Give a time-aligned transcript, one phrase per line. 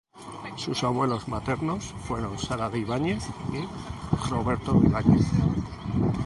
[0.55, 3.67] Sus abuelos maternos fueron Sara de Ibáñez y
[4.31, 5.27] Roberto Ibáñez.